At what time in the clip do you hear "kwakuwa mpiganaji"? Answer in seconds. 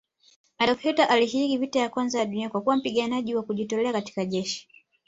2.49-3.35